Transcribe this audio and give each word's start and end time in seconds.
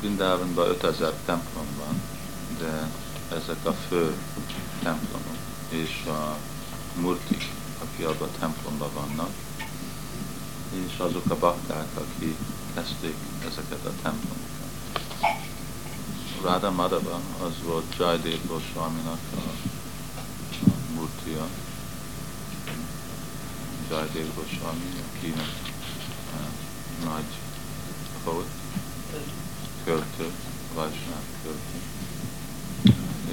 Brindavanban 0.00 0.68
5000 0.68 1.12
templom 1.24 1.66
van, 1.78 2.02
de 2.58 2.90
ezek 3.36 3.66
a 3.66 3.72
fő 3.72 4.14
templomok, 4.82 5.36
és 5.68 6.04
a 6.06 6.36
murtik, 7.00 7.50
aki 7.82 8.02
abban 8.02 8.28
a 8.28 8.38
templomban 8.38 8.90
vannak, 8.94 9.30
és 10.86 10.98
azok 10.98 11.30
a 11.30 11.36
bakták, 11.38 11.86
akik 11.94 12.36
kezdték 12.74 13.16
ezeket 13.46 13.84
a 13.84 13.92
templomokat. 14.02 14.66
Radha 16.42 16.70
Madhava 16.70 17.20
az 17.42 17.52
volt 17.64 17.94
Jaidev 17.98 18.46
Goswaminak 18.46 19.18
a, 19.34 19.40
a 20.16 20.74
murtia. 20.94 21.46
Jaidev 23.90 24.34
Goswami, 24.34 25.02
akinek 25.16 25.52
a 26.32 27.04
nagy 27.04 27.24
volt, 28.24 28.55
költő, 29.86 30.30
Vajsnák 30.74 31.24
költő. 31.42 31.78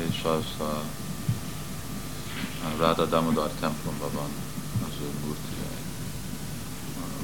És 0.10 0.24
az 0.24 0.46
a, 0.60 0.84
a 2.64 2.78
Radha 2.78 3.06
Damodar 3.06 3.50
templomban 3.60 4.12
van 4.14 4.30
az 4.88 4.94
ő 5.02 5.10
murtia. 5.26 5.72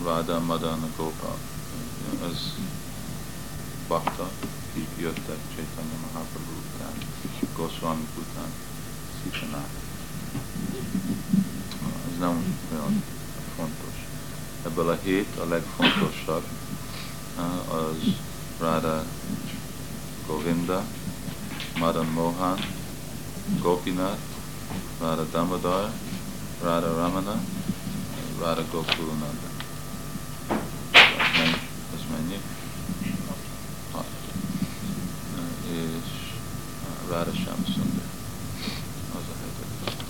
Radha 0.03 0.39
Madan 0.39 0.93
Gopal, 0.97 1.37
az 2.29 2.53
bakta, 3.87 4.29
akik 4.69 4.87
jöttek 4.99 5.39
Chaitanya 5.55 5.97
Mahaprabhu 6.01 6.53
után, 6.73 6.93
Goswami 7.55 8.07
után, 8.17 8.51
Szitanák. 9.23 9.69
Ez 12.11 12.19
nem 12.19 12.57
olyan 12.71 13.03
fontos. 13.55 14.07
Ebből 14.65 14.89
a 14.89 14.97
hét 15.03 15.37
a 15.39 15.45
legfontosabb 15.47 16.43
az 17.71 18.13
Radha 18.59 19.05
Govinda, 20.27 20.83
Madan 21.79 22.11
Mohan, 22.11 22.59
Gopinath, 23.61 24.19
Radha 24.99 25.25
Damodar, 25.31 25.89
Radha 26.61 26.91
Ramana, 26.91 27.39
Radha 28.39 28.63
Gokulunanda. 28.71 29.47
Ez 31.95 32.03
mennyi? 32.11 32.39
és 35.69 36.33
Radha 37.09 37.31
Shamsundar. 37.31 38.09
Az 39.15 39.23
a 39.29 39.35
hetedik. 39.41 40.05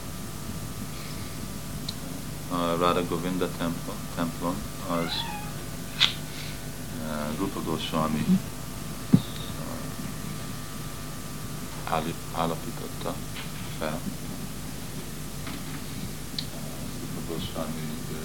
A 2.52 2.86
Radha 2.86 3.04
Govinda 3.08 3.50
templom 4.16 4.56
az 4.90 5.06
uh, 5.06 5.39
Rupa 7.40 7.60
uh, 7.60 7.66
állapította 12.36 13.16
fel. 13.80 14.00
Rupa 17.00 17.34
Goswami 17.34 17.88
uh, 18.12 18.18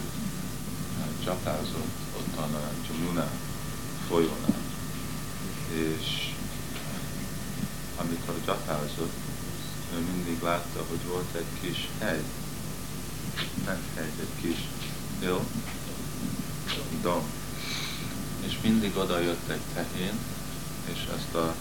csapázott 1.24 1.96
ottan 2.18 2.54
a 2.54 2.70
Jamuna 2.88 3.28
folyónál, 4.08 4.62
és 5.74 6.32
amikor 7.96 8.34
gyapázott, 8.44 9.12
ő 9.94 9.98
mindig 9.98 10.42
látta, 10.42 10.84
hogy 10.88 11.04
volt 11.08 11.34
egy 11.34 11.60
kis 11.60 11.88
hegy, 11.98 12.24
nem 13.64 13.82
hegy, 13.94 14.12
egy 14.20 14.40
kis 14.40 14.58
hill, 15.20 15.40
dom. 17.02 17.42
És 18.46 18.58
mindig 18.62 18.96
oda 18.96 19.18
jött 19.18 19.48
egy 19.48 19.60
tehén, 19.74 20.18
és 20.92 21.06
ezt 21.16 21.34
a 21.34 21.54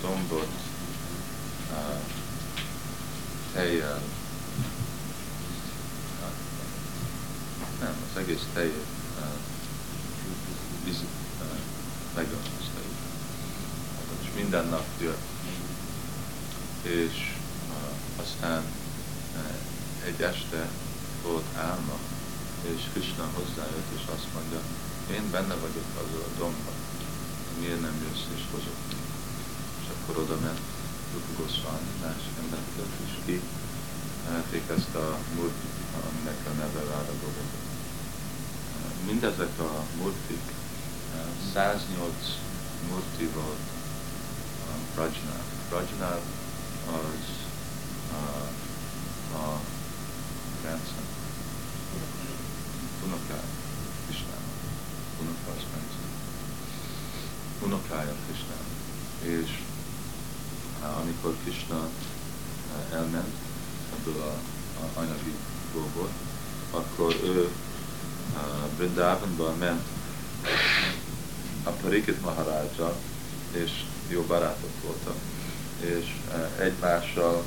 dombot 0.00 0.48
uh, 1.70 2.00
tejjel, 3.52 4.00
nem, 7.80 7.94
az 8.10 8.20
egész 8.20 8.46
tejét 8.52 8.84
uh, 9.18 9.26
megömlözte 12.14 12.80
és 14.22 14.28
minden 14.34 14.66
nap 14.68 14.86
jött. 15.00 15.28
És 16.82 17.34
aztán 18.16 18.62
egy 20.06 20.22
este 20.22 20.68
volt 21.22 21.56
álma, 21.56 21.98
és 22.62 22.82
Krishna 22.92 23.28
hozzájött, 23.34 23.92
és 23.96 24.02
azt 24.14 24.26
mondja, 24.34 24.60
én 25.18 25.30
benne 25.30 25.54
vagyok 25.64 25.88
az 26.02 26.10
a 26.26 26.28
domban, 26.38 26.78
miért 27.60 27.80
nem 27.80 27.96
jössz 28.04 28.28
és 28.36 28.42
hozok 28.52 28.80
És 29.82 29.88
akkor 29.94 30.22
oda 30.22 30.36
ment 30.44 30.60
Rupa 31.12 31.32
Goswami, 31.36 31.92
más 32.02 32.22
embereket, 32.40 32.90
és 33.06 33.14
ki 33.24 33.40
emelték 34.28 34.66
ezt 34.76 34.94
a 34.94 35.18
murti, 35.36 35.68
aminek 36.06 36.40
a 36.50 36.52
neve 36.60 36.82
Ráda 36.90 37.14
Govinda. 37.22 37.58
Mindezek 39.06 39.58
a 39.58 39.84
murtik, 39.98 40.46
108 41.52 42.14
murti 42.88 43.26
volt 43.34 43.64
Rajnath. 44.94 45.50
Rajnath 45.70 46.26
az 46.86 47.24
uh, 48.12 49.40
a 49.40 49.60
grandson. 50.62 51.04
Unokája 53.04 53.42
Krisnának. 54.06 54.58
Unoka 55.20 55.50
az 55.56 55.64
grandson. 55.70 56.10
Unokája 57.62 58.14
Krisnának. 58.26 58.78
És 59.22 59.62
amikor 61.00 61.36
Krishna 61.42 61.88
elment 62.92 63.34
ebből 63.92 64.22
a, 64.22 64.32
a 64.82 64.98
anyagi 65.00 65.34
dolgot, 65.72 66.10
akkor 66.70 67.20
ő 67.24 67.48
uh, 68.34 68.70
Brindavanba 68.76 69.54
ment 69.58 69.82
a 71.64 71.70
Parikit 71.70 72.22
Maharaja, 72.22 72.96
és 73.52 73.70
jó 74.08 74.22
barátok 74.22 74.70
voltak, 74.82 75.16
és 75.80 76.16
egymással 76.58 77.44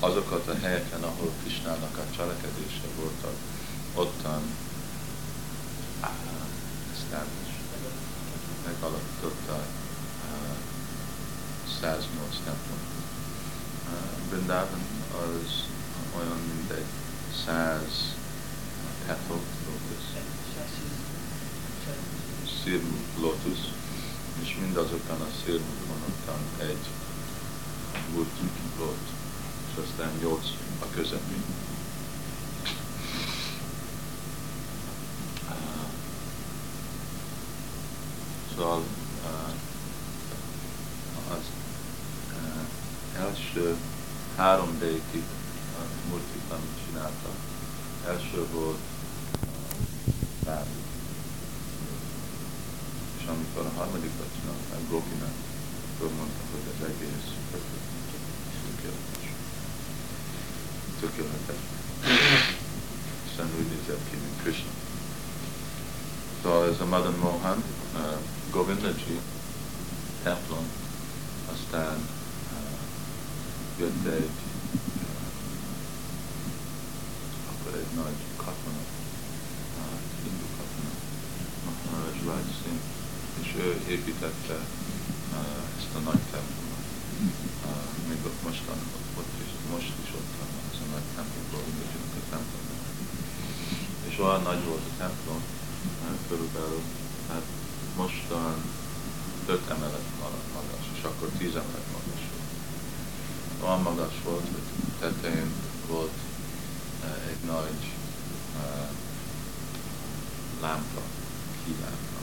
azokat 0.00 0.48
a 0.48 0.58
helyeken, 0.62 1.02
ahol 1.02 1.32
Kisnának 1.44 1.96
a 1.96 2.16
cselekedése 2.16 2.86
voltak, 2.96 3.34
ottan 3.94 4.42
establish, 6.92 7.49
megalapította 8.66 9.66
108 11.80 12.36
templom. 12.44 12.78
Brindavan 14.28 14.80
az 15.10 15.64
olyan, 16.16 16.38
mint 16.48 16.70
egy 16.70 16.90
száz 17.46 18.14
petal 19.06 19.40
lotus, 19.66 20.04
szírmú 22.62 22.96
lotus, 23.20 23.58
és 24.42 24.56
mindazokon 24.60 25.20
a 25.20 25.28
szélvonatokon 25.44 26.40
egy 26.58 26.86
burkik 28.12 28.76
volt, 28.78 29.08
és 29.70 29.82
aztán 29.82 30.10
nyolc 30.20 30.46
a 30.80 30.84
közepén. 30.94 31.44
Szóval 38.50 38.82
az 41.30 41.44
első 43.18 43.76
három 44.36 44.78
dékig 44.78 45.22
a 45.78 46.08
murtik, 46.08 46.42
amit 46.50 46.78
csináltak. 46.86 47.34
Első 48.06 48.46
volt 48.52 48.78
bármi 50.44 50.80
amikor 53.30 53.66
a 53.66 53.78
harmadikat 53.78 54.30
csinálták, 54.40 54.88
Gopinát, 54.88 55.38
akkor 55.94 56.10
mondta, 56.16 56.42
hogy 56.50 56.66
az 56.72 56.80
egész 56.88 57.28
tökéletes. 58.62 59.26
Tökéletes. 61.00 61.62
Hiszen 63.40 63.58
úgy 63.58 63.72
nézett 63.76 64.04
ki, 64.10 64.16
mint 64.16 64.42
Krishna. 64.42 64.70
Szóval 66.42 66.68
ez 66.68 66.80
a 66.80 66.84
Madan 66.84 67.14
Mohan, 67.14 67.62
uh, 67.94 68.18
Govindaji 68.50 69.20
templom, 70.22 70.66
aztán 71.52 71.96
uh, 71.96 72.80
jött 73.78 74.04
egy 74.04 74.36
uh, 74.72 75.18
akkor 77.50 77.72
egy 77.78 77.92
nagy 78.02 78.18
katona, 78.36 78.82
uh, 79.80 79.98
hindu 80.22 80.48
katona, 80.58 80.92
Maharaj 81.64 82.18
Raj 82.24 82.44
Singh, 82.58 82.86
és 83.42 83.48
ő 83.64 83.68
építette 83.94 84.56
uh, 85.32 85.78
ezt 85.78 85.94
a 85.98 86.00
nagy 86.08 86.24
templomot. 86.32 86.86
Uh, 87.68 88.08
még 88.08 88.18
ott 88.24 88.42
mostan, 88.48 88.78
ott, 88.96 89.08
ott 89.18 89.34
is, 89.44 89.52
most 89.72 89.92
is 90.04 90.10
ott 90.18 90.32
van 90.38 90.50
az 90.70 90.78
a 90.84 90.86
nagy 90.94 91.08
templom, 91.14 91.44
Govindajinak 91.52 92.14
a 92.22 92.30
templom. 92.30 92.68
És 94.08 94.18
olyan 94.18 94.42
nagy 94.42 94.64
volt 94.64 94.82
a 94.90 94.96
templom, 94.98 95.42
uh, 95.42 96.18
körülbelül, 96.28 96.82
hát 97.28 97.46
mostan 97.96 98.54
öt 99.46 99.70
emelet 99.70 100.08
magas, 100.54 100.84
és 100.96 101.02
akkor 101.02 101.28
tíz 101.38 101.54
emelet 101.54 101.88
magas 101.92 102.22
volt. 102.30 102.50
Olyan 103.64 103.82
magas 103.82 104.14
volt, 104.24 104.46
hogy 104.52 104.68
tetején 104.98 105.52
volt 105.88 106.16
uh, 107.02 107.30
egy 107.30 107.44
nagy 107.46 107.80
uh, 108.56 108.90
lámpa, 110.60 111.02
kilámpa, 111.64 112.20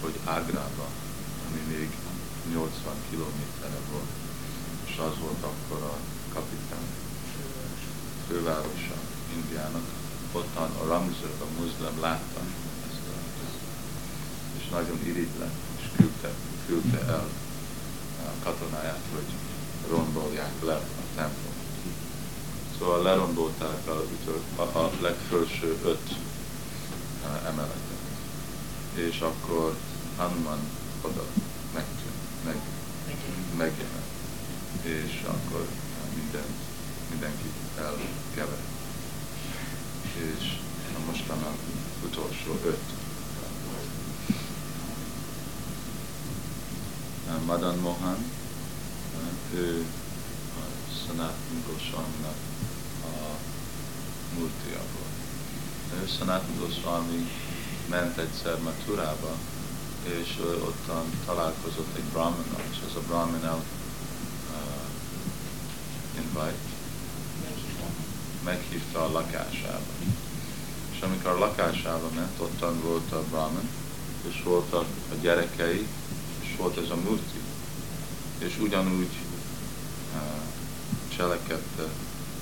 hogy 0.00 0.14
Ágrába, 0.24 0.86
ami 1.48 1.76
még 1.76 1.90
80 2.52 2.94
kilométerre 3.10 3.80
volt, 3.92 4.12
és 4.84 4.98
az 4.98 5.18
volt 5.20 5.42
akkor 5.42 5.82
a 5.82 5.96
kapitány, 6.32 6.88
fővárosa 8.28 8.98
Indiának, 9.34 9.86
ottan 10.32 10.70
a 10.82 10.86
Ramzur, 10.86 11.30
a 11.40 11.60
muszlim 11.60 12.00
látta 12.00 12.40
ezt 12.90 13.06
a, 13.08 13.18
és 14.58 14.68
nagyon 14.70 15.00
irigy 15.04 15.38
lett, 15.38 15.58
és 15.78 15.84
küldte, 15.96 16.30
küldte 16.66 17.00
el 17.06 17.28
a 18.26 18.44
katonáját, 18.44 19.04
hogy 19.14 19.26
rombolják 19.90 20.52
le 20.64 20.74
a 20.74 21.04
templom. 21.14 21.52
Szóval 22.78 23.02
lerombolták 23.02 23.86
a, 23.86 24.02
a, 24.62 24.78
a 24.78 24.90
legfelső 25.00 25.78
öt 25.84 26.14
emeletet. 27.46 27.86
És 28.94 29.20
akkor 29.20 29.76
Hanuman 30.16 30.58
oda 31.02 31.24
megtűnt, 31.74 32.44
meg, 32.44 32.56
megjelent. 33.56 34.06
És 34.82 35.24
akkor 35.26 35.66
minden, 36.14 36.46
mindenki 37.10 37.50
elkevert. 37.78 38.77
És 40.18 40.58
mostan 41.06 41.42
a 41.42 41.52
utolsó 42.04 42.60
öt. 42.64 42.96
Madan 47.46 47.78
Mohan, 47.78 48.16
ő 49.54 49.86
a 50.56 50.92
Sanatana 51.06 51.60
Goswaminak 51.66 52.36
a 53.04 53.38
murtia 54.34 54.82
volt. 54.94 56.08
Sanatana 56.08 56.58
Goswami 56.58 57.30
ment 57.88 58.18
egyszer 58.18 58.58
Maturába, 58.62 59.36
és 60.04 60.38
ottan 60.60 61.04
találkozott 61.26 61.96
egy 61.96 62.02
brahmannal, 62.02 62.62
és 62.70 62.76
ez 62.88 62.96
a 62.96 63.00
brahmin 63.06 63.44
el 63.44 63.62
uh, 64.50 64.84
invite, 66.16 66.77
meghívta 68.48 69.04
a 69.04 69.12
lakásába. 69.12 69.92
És 70.92 71.00
amikor 71.00 71.30
a 71.30 71.38
lakásába 71.38 72.08
ment, 72.14 72.38
ottan 72.38 72.80
volt 72.80 73.12
a 73.12 73.22
brahmin, 73.30 73.68
és 74.28 74.42
voltak 74.42 74.86
a 75.12 75.14
gyerekei, 75.20 75.86
és 76.40 76.56
volt 76.56 76.76
ez 76.76 76.90
a 76.90 76.96
murti. 76.96 77.40
És 78.38 78.58
ugyanúgy 78.60 79.14
uh, 80.14 80.20
cselekedte 81.16 81.82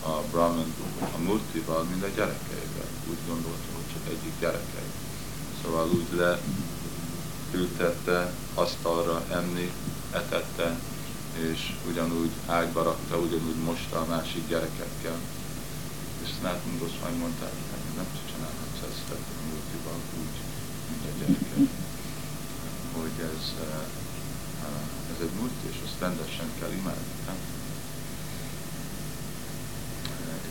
a 0.03 0.20
brahmin 0.31 0.75
a 1.00 1.19
murtival, 1.19 1.82
mint 1.82 2.03
a 2.03 2.14
gyerekeivel. 2.17 2.91
Úgy 3.08 3.19
gondolta, 3.26 3.69
hogy 3.75 3.93
csak 3.93 4.06
egyik 4.08 4.32
gyerekei. 4.41 4.91
Szóval 5.62 5.88
úgy 5.88 6.17
le 6.17 6.38
ültette, 7.53 8.32
asztalra 8.55 9.25
enni, 9.31 9.73
etette, 10.12 10.79
és 11.53 11.73
ugyanúgy 11.88 12.31
ágyba 12.47 12.82
rakta, 12.82 13.17
ugyanúgy 13.17 13.56
mosta 13.64 14.00
a 14.00 14.06
másik 14.08 14.49
gyerekekkel. 14.49 15.19
Snátum 16.46 16.78
Goswami 16.78 17.19
mondta, 17.19 17.44
hogy 17.70 17.96
nem 18.00 18.10
csinálhatsz 18.31 18.82
ezt 18.90 19.08
a 19.14 19.19
múltival 19.48 20.00
úgy, 20.22 20.37
mint 20.88 21.04
a 21.10 21.12
gyerekek. 21.19 21.70
Hogy 22.98 23.16
ez, 23.31 23.43
ez 25.12 25.19
egy 25.26 25.34
múlt, 25.38 25.58
és 25.70 25.76
azt 25.87 26.00
rendesen 26.04 26.48
kell 26.58 26.72
imádni. 26.81 27.14
Nem? 27.26 27.38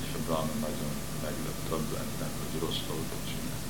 És 0.01 0.09
a 0.17 0.19
Brahman 0.25 0.59
nagyon 0.67 0.93
meglett 1.25 1.65
ennek, 2.03 2.33
hogy 2.41 2.59
rossz 2.63 2.83
dolgot 2.87 3.23
csinál. 3.29 3.61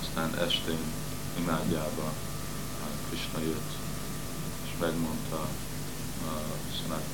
Aztán 0.00 0.30
estén 0.46 0.82
imádjába 1.42 2.06
Krishna 3.06 3.40
jött, 3.50 3.72
és 4.64 4.72
megmondta 4.80 5.40
a 6.30 6.32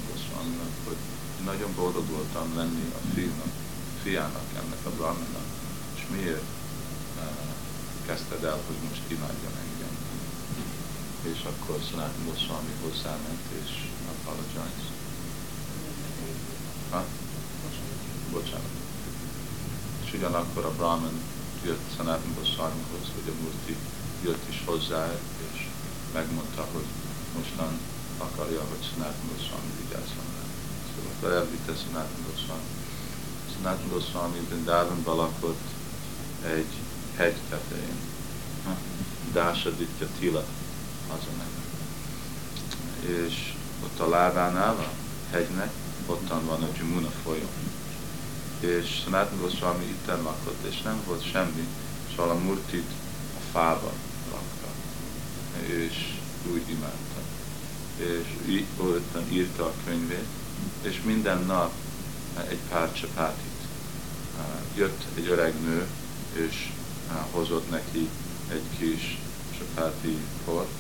Goswaminak, 0.07 0.75
hogy 0.87 1.01
nagyon 1.45 1.71
boldog 1.75 2.07
voltam 2.17 2.57
lenni 2.57 2.87
a 2.99 3.01
fiúnak, 3.15 3.62
fiának 4.03 4.49
ennek 4.61 4.85
a 4.87 4.91
brahmanak, 4.91 5.49
és 5.95 6.03
miért 6.15 6.49
uh, 7.17 7.53
kezdted 8.07 8.45
el, 8.45 8.59
hogy 8.67 8.79
most 8.89 9.03
imádjon 9.07 9.55
engem. 9.65 9.95
És 11.33 11.41
akkor 11.51 11.79
Sanatana 11.89 12.25
Goswami 12.25 12.75
hozzáment, 12.83 13.45
és 13.63 13.71
apologize. 14.13 14.89
Ha? 16.91 17.05
Bocsánat. 18.31 18.75
És 20.05 20.13
ugyanakkor 20.13 20.65
a 20.65 20.77
Brahman 20.79 21.17
jött 21.65 21.87
Sanatana 21.97 22.35
Goswamihoz, 22.39 23.07
hogy 23.15 23.29
a 23.33 23.41
Murti 23.43 23.77
jött 24.25 24.45
is 24.49 24.63
hozzá, 24.65 25.13
és 25.53 25.69
megmondta, 26.13 26.67
hogy 26.73 26.89
mostan 27.37 27.73
akarja, 28.19 28.61
hogy 28.71 28.83
Sanatana 28.89 29.29
Goswami 29.29 29.73
vigyázzon 29.81 30.29
rá. 30.37 30.45
Szóval 31.21 31.37
elvitte 31.39 31.73
Sanatana 31.83 32.27
Goswami. 32.31 32.82
Sanatana 33.63 33.93
Goswami 33.93 34.39
Vrindavanban 34.49 35.17
lakott 35.17 35.61
egy 36.47 36.73
hegy 37.17 37.37
tetején. 37.49 37.97
Dásaditya 39.33 40.07
Tila 40.19 40.45
az 41.09 41.21
a 41.27 41.37
neve. 41.37 41.61
És 43.25 43.55
ott 43.85 44.01
a 44.01 44.09
lábánál 44.09 44.77
a 44.77 44.89
hegynek, 45.31 45.71
ottan 46.07 46.47
van 46.47 46.63
a 46.63 46.69
Jumuna 46.79 47.11
folyó. 47.25 47.49
És 48.61 49.01
Sanatana 49.05 49.41
Goswami 49.41 49.85
itten 49.85 50.23
lakott, 50.23 50.65
és 50.71 50.83
nem 50.83 51.03
volt 51.07 51.31
semmi, 51.31 51.67
szóval 52.11 52.31
a 52.31 52.39
murtit 52.39 52.91
a 53.37 53.41
fába 53.53 53.93
és 55.67 56.19
úgy 56.53 56.69
imádta. 56.69 57.21
És 57.97 58.49
így 58.49 58.67
voltam, 58.77 59.25
írta 59.31 59.65
a 59.65 59.73
könyvét, 59.85 60.27
és 60.83 61.01
minden 61.05 61.45
nap 61.45 61.73
egy 62.49 62.61
pár 62.69 62.93
csapátit. 62.93 63.52
Jött 64.77 65.05
egy 65.15 65.29
öreg 65.29 65.55
nő, 65.61 65.87
és 66.33 66.71
hozott 67.31 67.71
neki 67.71 68.09
egy 68.51 68.79
kis 68.79 69.19
csapáti 69.59 70.17
port, 70.45 70.71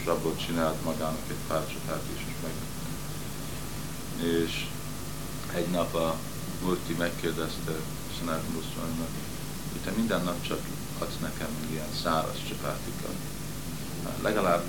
és 0.00 0.06
abból 0.06 0.36
csinált 0.36 0.84
magának 0.84 1.22
egy 1.28 1.46
pár 1.46 1.66
csapátit, 1.66 2.16
és 2.16 2.22
meg. 2.42 2.52
És 4.42 4.66
egy 5.54 5.70
nap 5.70 5.94
a 5.94 6.16
Murti 6.62 6.92
megkérdezte 6.92 7.72
Sanát 8.18 8.42
Muszlánnak, 8.54 9.10
hogy 9.72 9.80
te 9.84 9.90
minden 9.90 10.24
nap 10.24 10.46
csak 10.46 10.60
adsz 10.98 11.18
nekem 11.20 11.48
ilyen 11.70 11.92
száraz 12.02 12.36
csapátikat 12.48 13.14
legalább 14.22 14.62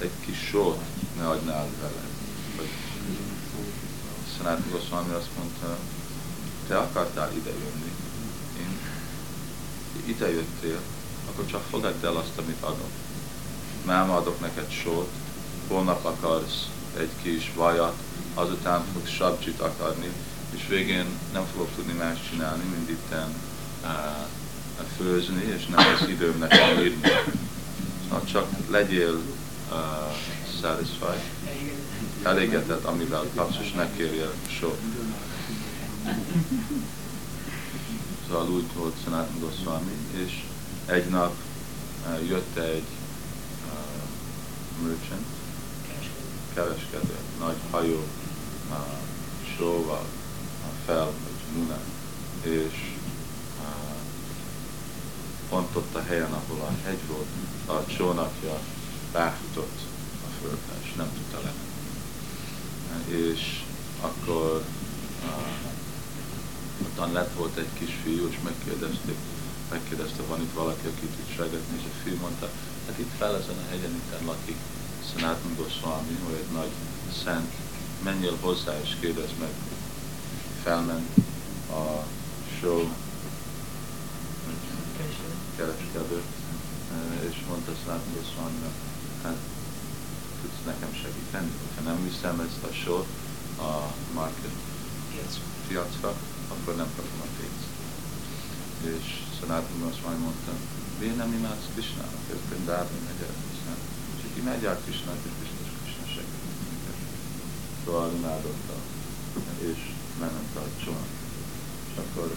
egy 0.00 0.10
kis 0.20 0.38
sót 0.38 0.82
ne 1.16 1.28
adnál 1.28 1.66
vele. 1.80 2.02
Szanáti 4.36 4.70
Goswami 4.70 5.12
azt 5.12 5.28
mondta, 5.38 5.78
te 6.68 6.78
akartál 6.78 7.32
ide 7.36 7.50
jönni, 7.50 7.92
én 8.60 8.78
ide 10.04 10.30
jöttél, 10.30 10.80
akkor 11.30 11.46
csak 11.46 11.62
fogadd 11.70 12.04
el 12.04 12.16
azt, 12.16 12.38
amit 12.38 12.62
adok. 12.62 12.90
Nem 13.86 14.10
adok 14.10 14.40
neked 14.40 14.70
sót, 14.70 15.10
holnap 15.68 16.04
akarsz 16.04 16.68
egy 16.98 17.10
kis 17.22 17.52
vajat, 17.54 17.94
azután 18.34 18.84
fogsz 18.92 19.10
sabjit 19.10 19.60
akarni, 19.60 20.12
és 20.54 20.66
végén 20.68 21.06
nem 21.32 21.46
fogok 21.52 21.68
tudni 21.76 21.92
más 21.92 22.18
csinálni, 22.30 22.62
mint 22.64 22.90
itten 22.90 23.34
uh, 23.82 24.86
főzni, 24.96 25.42
és 25.42 25.66
nem 25.66 25.86
lesz 25.86 26.08
időm 26.08 26.38
nekem 26.38 26.78
írni. 26.78 27.10
Ha 28.08 28.24
csak 28.24 28.48
legyél 28.70 29.20
uh, 29.70 29.78
satisfied, 30.60 31.22
elégedett, 32.22 32.84
amivel 32.84 33.24
kapsz, 33.34 33.56
és 33.60 33.72
ne 33.72 33.90
kérjél 33.96 34.32
sok. 34.58 34.76
Szóval 38.26 38.48
úgy 38.48 38.74
volt 38.74 38.94
Sanatan 39.04 39.38
Goswami, 39.40 39.96
és 40.24 40.44
egy 40.86 41.08
nap 41.08 41.34
uh, 42.06 42.28
jött 42.28 42.56
egy 42.56 42.86
uh, 43.66 44.86
merchant, 44.86 45.26
kereskedő, 46.54 47.16
nagy 47.38 47.56
hajó, 47.70 48.04
uh, 48.70 48.76
sóval, 49.56 50.04
uh, 50.04 50.84
fel, 50.86 51.04
vagy 51.04 51.56
muna, 51.56 51.78
és 52.42 52.92
pont 55.48 55.76
ott 55.76 55.94
a 55.94 56.02
helyen, 56.02 56.32
ahol 56.32 56.60
a 56.60 56.86
hegy 56.86 57.00
volt, 57.06 57.26
a 57.66 57.86
csónakja 57.96 58.58
ráfutott 59.12 59.78
a 60.24 60.28
földre, 60.40 60.74
és 60.82 60.92
nem 60.96 61.08
tudta 61.14 61.40
lenni. 61.44 61.72
És 63.22 63.62
akkor 64.00 64.64
uh, 65.22 65.72
ottan 66.84 67.12
lett 67.12 67.32
volt 67.36 67.56
egy 67.56 67.72
kis 67.78 67.92
fiú, 68.02 68.28
és 68.28 68.38
megkérdezték, 68.44 69.16
megkérdezte, 69.70 70.22
van 70.22 70.40
itt 70.40 70.52
valaki, 70.52 70.86
aki 70.86 71.06
tud 71.06 71.28
segíteni, 71.36 71.76
és 71.76 71.84
a 71.84 72.02
fiú 72.04 72.16
mondta, 72.20 72.50
Hát 72.86 72.98
itt 72.98 73.16
fel 73.18 73.36
ezen 73.36 73.56
a 73.56 73.70
hegyen 73.70 73.94
itt 73.94 74.26
lakik 74.26 74.56
Sanatan 75.10 75.54
Goswami, 75.56 76.18
hogy 76.24 76.34
egy 76.34 76.52
nagy 76.52 76.70
szent, 77.24 77.52
menjél 78.02 78.36
hozzá 78.40 78.80
és 78.80 78.96
kérdezd 79.00 79.38
meg. 79.40 79.52
Felment 80.62 81.08
a 81.70 82.04
show 82.58 82.88
kereskedő, 85.56 86.22
és 87.28 87.36
mondta 87.48 87.72
Sanatan 87.84 88.12
Goswami-nak, 88.14 88.74
hát 89.22 89.36
tudsz 90.40 90.64
nekem 90.66 90.94
segíteni, 91.02 91.50
hogyha 91.62 91.90
nem 91.90 92.04
viszem 92.04 92.40
ezt 92.40 92.62
a 92.70 92.72
sort 92.72 93.08
a 93.58 93.92
market 94.14 94.54
piacra, 95.68 96.14
akkor 96.54 96.74
nem 96.82 96.90
kapom 96.96 97.20
a 97.26 97.30
pénzt. 97.38 97.72
És 98.92 99.06
Sanatan 99.36 99.78
Goswami 99.82 100.20
mondta, 100.26 100.52
miért 101.00 101.20
nem 101.22 101.32
imádsz 101.38 101.68
Krishnának, 101.72 102.24
ez 102.32 102.42
Brindában 102.48 103.00
megy 103.08 103.22
el 103.26 103.34
Krishnának. 103.44 103.88
És 104.18 104.42
megy 104.48 104.64
el 104.70 104.78
Krishnának, 104.84 105.24
és 105.28 105.34
biztos 105.42 105.68
Krishna 105.78 106.06
segít 106.14 106.58
neked. 106.72 106.98
Szóval 107.82 108.08
imádotta, 108.18 108.76
és 109.70 109.80
ment 110.20 110.54
a 110.62 110.64
csomag. 110.82 111.10
És 111.90 111.96
akkor 112.02 112.28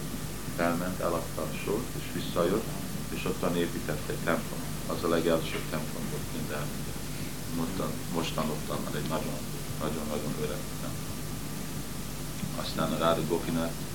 elment, 0.66 1.00
eladta 1.08 1.42
a 1.42 1.58
sort, 1.64 1.90
és 2.00 2.08
visszajött, 2.20 2.70
és 3.16 3.22
ottan 3.32 3.56
épített 3.64 4.10
egy 4.14 4.24
templom. 4.30 4.64
Az 4.94 5.04
a 5.04 5.14
legelső 5.18 5.58
templom 5.70 6.06
volt 6.12 6.30
minden. 6.38 6.66
Mostan, 7.60 7.92
mostan 8.14 8.48
ottan 8.56 8.80
van 8.84 8.96
egy 9.02 9.10
nagyon, 9.16 9.38
nagyon-nagyon 9.84 10.34
öreg 10.44 10.64
templom. 10.82 11.16
Aztán 12.62 12.92
a 12.92 12.98
Ráda 12.98 13.24
Gopinath 13.28 13.87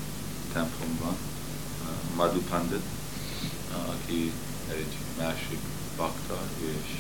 templomban, 0.53 1.17
Madhu 2.17 2.41
Pandit, 2.41 2.85
aki 3.89 4.33
egy 4.69 4.97
másik 5.19 5.59
bakta 5.97 6.39
és 6.59 6.91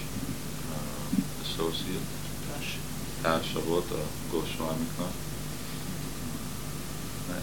uh, 0.70 1.18
associate, 1.42 2.20
társa 3.22 3.64
volt 3.64 3.90
a 3.90 4.04
Goswamiknak. 4.30 5.12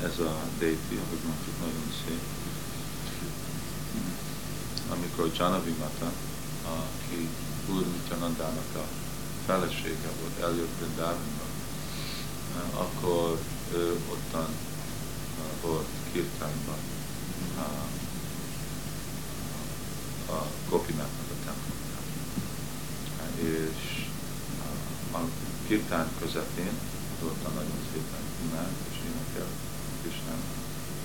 Ez 0.04 0.20
a 0.20 0.36
déti, 0.60 0.96
ahogy 0.96 1.24
mondjuk, 1.28 1.60
nagyon 1.60 1.92
szép. 2.06 2.22
Amikor 4.90 5.32
Janavi 5.38 5.76
Mata, 5.80 6.12
aki 6.66 7.28
Úr 7.70 7.86
Nityanandának 7.86 8.76
a 8.76 8.86
felesége 9.46 10.10
volt, 10.22 10.52
eljött 10.52 10.78
Vrindavanba, 10.80 11.44
akkor 12.74 13.40
ő 13.74 14.00
ottan 14.10 14.48
volt 15.62 15.88
kirtánban 16.12 16.78
a 20.30 20.46
Gopinátnak 20.70 21.30
a 21.32 21.38
templomján. 21.46 22.06
És 23.36 24.06
a 25.12 25.20
kirtán 25.68 26.08
közepén 26.20 26.74
ott 27.24 27.46
a 27.46 27.50
nagyon 27.50 27.80
szépen 27.92 28.24
imád, 28.46 28.74
és 28.90 28.98
énekel 29.06 29.48
Krisnán, 30.02 30.44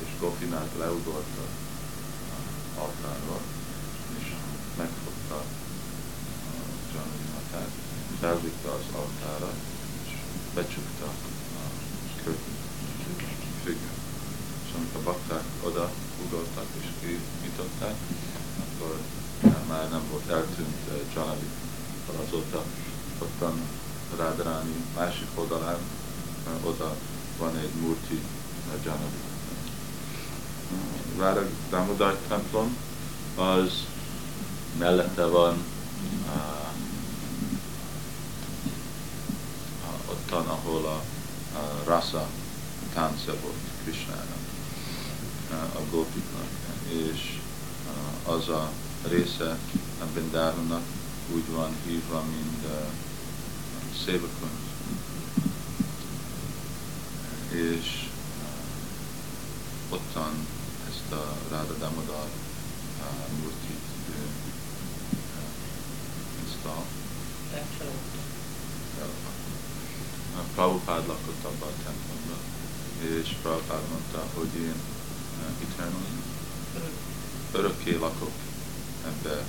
és 0.04 0.08
Gopinát 0.20 0.70
leugort 0.78 1.38
a 1.38 2.80
altáról, 2.80 3.40
és 4.18 4.32
megfogta 4.76 5.34
a 5.34 5.44
Janani 6.92 7.28
Matát, 7.34 7.70
felvitte 8.20 8.68
az 8.68 8.86
altára, 8.92 9.52
és 10.04 10.10
becsukta 10.54 11.04
a 11.04 11.60
függönyt. 13.62 13.94
Bakták 15.04 15.44
oda 15.62 15.90
ugortak 16.24 16.66
és 16.80 16.86
kinyitották, 17.00 17.94
akkor 18.64 18.98
már 19.68 19.90
nem 19.90 20.02
volt 20.10 20.28
eltűnt 20.28 20.88
eh, 20.88 21.14
Janavi. 21.14 21.48
Azóta 22.26 22.62
ottan 23.18 23.60
Rádaráni 24.16 24.74
másik 24.96 25.28
oldalán, 25.34 25.78
eh, 26.46 26.66
oda 26.66 26.96
van 27.38 27.56
egy 27.56 27.74
Murti 27.80 28.20
eh, 28.72 28.84
Janavi. 28.84 29.32
Ráda 31.18 31.46
Damodar 31.70 32.18
templom, 32.28 32.76
az 33.36 33.86
mellette 34.78 35.24
van 35.24 35.54
uh, 36.26 36.34
uh, 39.82 40.10
ottan, 40.10 40.46
ahol 40.46 40.84
a, 40.84 41.02
a 41.58 41.82
rasa 41.84 42.26
tánca 42.94 43.32
volt 43.42 43.54
Krishnának, 43.82 44.26
uh, 44.72 44.73
a 45.52 45.80
gópiknak, 45.90 46.48
és 46.88 47.40
az 48.24 48.48
a 48.48 48.70
része 49.08 49.58
a 50.00 50.04
Brindávannak 50.12 50.82
úgy 51.34 51.50
van 51.50 51.76
hívva, 51.86 52.22
mint 52.22 52.64
uh, 52.64 52.86
szévakönyv. 54.04 54.64
És 57.50 58.08
uh, 59.88 59.92
ottan 59.92 60.46
ezt 60.88 61.12
a 61.12 61.36
Ráda 61.50 61.72
Damodar 61.72 62.28
uh, 63.00 63.38
murtit 63.42 63.84
uh, 64.08 64.14
install. 66.46 66.84
Prabhupád 70.54 71.06
lakott 71.06 71.44
abban 71.44 71.68
a 71.68 71.82
templomban, 71.84 72.42
és 73.22 73.34
Prabhupád 73.42 73.82
mondta, 73.90 74.26
hogy 74.34 74.54
én 74.54 74.68
uh, 74.68 74.93
eternally 75.62 76.14
örökké 77.52 77.96
lakok 77.96 78.32
ebbe, 79.06 79.44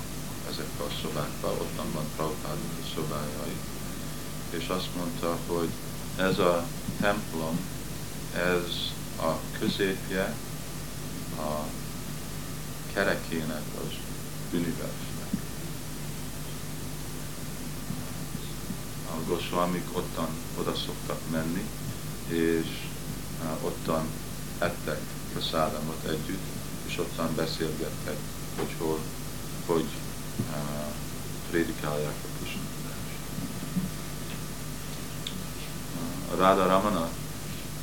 ezekbe 0.50 0.84
a 0.84 0.96
szobákba, 1.02 1.48
ottan 1.48 1.92
van 1.94 2.06
Prabhupádnak 2.16 2.72
a 2.82 2.88
szobájai. 2.96 3.56
És 4.50 4.68
azt 4.68 4.90
mondta, 4.96 5.38
hogy 5.48 5.70
ez 6.16 6.40
a 6.40 6.66
templom, 7.00 7.60
ez 8.36 8.92
a 9.20 9.40
középje 9.60 10.34
a 11.38 11.64
kerekének 12.94 13.64
az 13.86 13.94
univerzumnak. 14.52 15.30
A 19.10 19.28
Goswamik 19.28 19.88
ottan 19.92 20.30
oda 20.60 20.76
szoktak 20.76 21.20
menni, 21.32 21.64
és 22.28 22.68
ottan 23.62 24.08
ettek 24.60 25.02
a 25.36 25.42
szádamot 25.42 26.04
együtt, 26.08 26.46
és 26.86 26.98
ottan 26.98 27.36
beszélgettek, 27.36 28.18
hogy 28.58 28.76
hol, 28.78 29.00
hogy 29.66 29.86
uh, 30.50 30.56
prédikálják 31.50 32.16
a 32.24 32.28
Krishna 32.38 32.62
A 36.32 36.36
Ráda 36.36 36.68
Ramana 36.68 37.10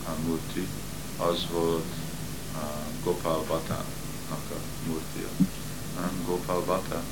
a 0.06 0.10
Murti, 0.26 0.66
az 1.16 1.46
volt 1.52 1.84
uh, 2.54 3.04
Gopal 3.04 3.44
Bata-nak 3.48 4.50
a 4.50 4.58
Murtia. 4.86 5.28
Gopal 6.26 6.60
Bata, 6.60 7.02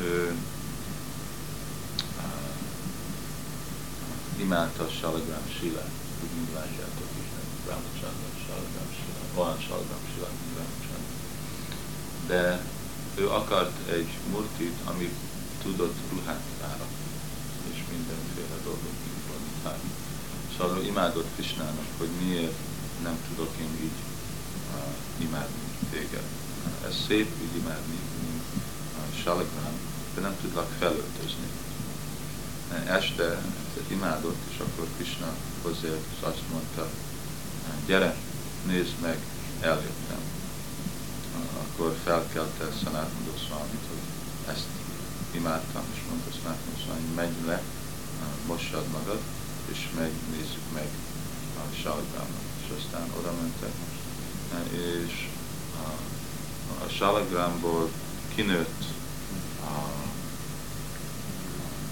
ő 0.00 0.36
uh, 2.16 2.32
imádta 4.40 4.88
Salagram 5.00 5.48
Silát, 5.58 5.90
úgy 6.22 6.30
mint 6.36 6.52
látjátok 6.54 7.08
is, 7.20 7.28
Ramachandra 7.66 8.28
Salagram 8.46 8.90
Silát, 8.92 9.23
mint 9.34 10.56
Ramachandra 10.56 11.04
de 12.26 12.60
ő 13.14 13.30
akart 13.30 13.88
egy 13.88 14.08
murtit, 14.30 14.76
ami 14.84 15.12
tudott 15.62 15.96
ruhát 16.12 16.42
rárakni, 16.60 17.12
és 17.72 17.78
mindenféle 17.90 18.56
dolgot 18.64 18.98
implementálni. 19.14 19.90
Szóval 20.56 20.78
ő 20.78 20.86
imádott 20.86 21.28
Krisnának, 21.34 21.88
hogy 21.98 22.08
miért 22.24 22.58
nem 23.02 23.16
tudok 23.28 23.52
én 23.60 23.72
így 23.82 23.98
uh, 24.74 25.26
imádni 25.26 25.64
téged. 25.90 26.26
Ez 26.86 26.94
szép 27.06 27.28
így 27.42 27.56
imádni, 27.56 27.98
mint 28.20 28.42
de 30.14 30.20
nem 30.20 30.36
tudlak 30.40 30.70
felöltözni. 30.78 31.48
Este 32.86 33.42
imádott, 33.88 34.42
és 34.50 34.58
akkor 34.58 34.86
Krishna 34.96 35.34
hozzájött, 35.62 36.06
és 36.16 36.26
azt 36.26 36.42
mondta, 36.52 36.88
gyere, 37.86 38.16
nézd 38.66 39.00
meg, 39.02 39.18
eljöttem 39.60 40.32
akkor 41.74 41.96
felkelte 42.04 42.64
Sanatan 42.82 43.24
Goswamit, 43.30 43.84
hogy 43.88 44.04
ezt 44.54 44.68
imádtam, 45.30 45.82
és 45.94 46.00
mondta 46.08 46.30
Sanatan 46.30 46.64
Goswami, 46.74 47.14
menj 47.14 47.46
le, 47.46 47.62
mossad 48.46 48.86
magad, 48.92 49.20
és 49.72 49.88
megy, 49.96 50.12
nézzük 50.30 50.66
meg 50.74 50.88
a 51.56 51.74
salagrámot. 51.82 52.44
És 52.62 52.76
aztán 52.78 53.08
oda 53.18 53.32
mentek, 53.40 53.72
és 54.70 55.28
a, 56.84 56.88
salagrámból 56.88 57.90
kinőtt 58.34 58.84
a 59.60 59.74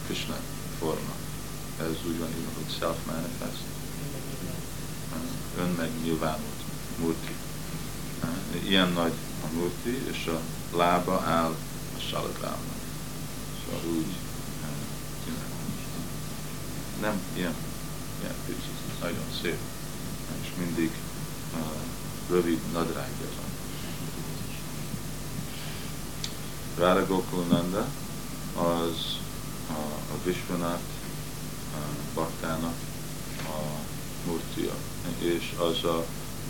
Krishna 0.05 0.37
forma. 0.79 1.15
Ez 1.81 2.07
úgy 2.07 2.19
van 2.19 2.29
hogy 2.55 2.75
self-manifest. 2.79 3.65
Önmegnyilvánult 5.59 6.52
murti. 7.03 7.35
Ilyen 8.69 8.93
nagy 8.93 9.13
a 9.45 9.55
murti, 9.55 10.03
és 10.11 10.27
a 10.27 10.41
lába 10.77 11.21
áll 11.21 11.55
a 11.97 12.01
salagrámnak. 12.11 12.81
úgy 13.87 14.07
nem 17.01 17.21
ilyen, 17.35 17.55
ilyen 18.21 18.35
picit, 18.47 19.01
nagyon 19.01 19.25
szép, 19.43 19.59
és 20.43 20.49
mindig 20.59 20.91
uh, 21.55 21.61
rövid 22.29 22.61
nadrágja 22.73 23.27
van. 23.37 23.51
Rára 26.79 27.07
Gokulnanda 27.07 27.87
az 28.57 29.19
a, 29.69 30.13
a 30.13 30.19
Vishwanath 30.25 30.93
baktának 32.15 32.75
a 33.45 33.59
murtia, 34.27 34.75
és 35.19 35.55
az 35.59 35.85
a, 35.85 36.05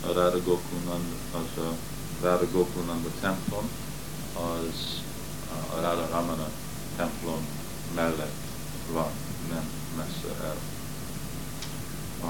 a 0.06 0.12
Rára 0.12 0.42
Gokulnanda, 0.42 1.16
az 1.32 1.64
a 1.64 1.72
Rára 2.22 2.50
Gokulnanda 2.50 3.08
templom, 3.20 3.68
az 4.34 5.00
a 5.76 5.80
Rára 5.80 6.08
Ramana 6.10 6.48
templom 6.96 7.46
mellett 7.94 8.40
van, 8.92 9.10
nem 9.52 9.64
messze 9.96 10.44
el. 10.44 10.56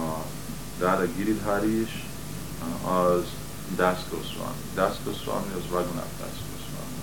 A 0.00 0.24
Rára 0.78 1.06
Giridhari 1.16 1.80
is 1.80 2.04
az 2.84 3.24
Das 3.76 3.98
Goswami. 4.10 4.62
Das 4.74 4.96
Goswami 5.04 5.52
az 5.52 5.70
Raghunath 5.70 6.14
Das 6.18 6.38
Goswami, 6.50 7.00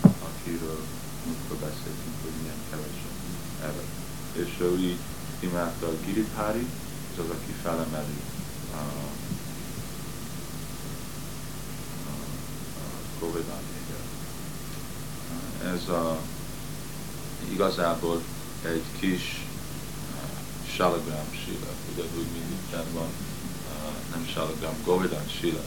akiről 0.00 0.82
múltkor 1.26 1.56
beszéltünk, 1.56 2.16
hogy 2.22 2.32
milyen 2.40 2.62
kevesen 2.70 3.14
erre. 3.62 3.84
És 4.32 4.60
ő 4.60 4.78
így 4.78 4.98
imádta 5.40 5.86
a 5.86 5.96
Giridhari, 6.04 6.66
az 7.12 7.24
az, 7.24 7.30
aki 7.30 7.52
felemeli 7.62 8.20
Govardhan 13.20 13.66
Ez 15.64 15.88
a, 15.88 16.18
igazából 17.52 18.22
egy 18.64 18.84
kis 19.00 19.44
uh, 20.14 20.74
salagram 20.74 21.26
sila, 21.44 21.70
ugye 21.92 22.02
úgy 22.02 22.26
mindig 22.32 22.92
van 22.92 23.08
uh, 23.08 24.10
nem 24.10 24.26
salagram, 24.26 24.74
Govardhan 24.84 25.28
sila, 25.40 25.60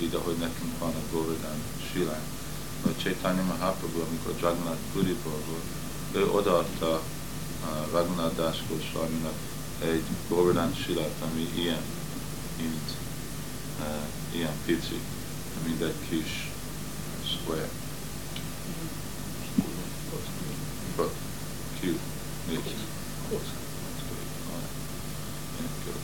így 0.00 0.14
ahogy 0.14 0.36
nekünk 0.36 0.78
van 0.78 0.94
a 0.94 1.12
Govardhan 1.12 1.58
silánk 1.92 2.38
hogy 2.82 2.96
Chaitanya 3.02 3.42
Mahaprabhu, 3.42 4.00
amikor 4.00 4.32
Jagannath 4.40 4.84
Puriból 4.92 5.40
volt, 5.48 5.68
ő 6.12 6.30
odaadta 6.30 6.90
uh, 6.90 7.92
Raghunath 7.92 8.34
Das 8.36 8.56
egy 9.82 10.02
Govardhan 10.28 10.74
Silát, 10.74 11.14
ami 11.30 11.48
ilyen, 11.54 11.82
mint 12.60 12.90
uh, 13.80 13.86
ilyen 14.34 14.54
pici, 14.64 15.00
mint 15.66 15.82
egy 15.82 16.08
kis 16.08 16.50
square. 17.24 17.68
But 20.96 21.12
cute, 21.80 22.00
még 22.48 22.60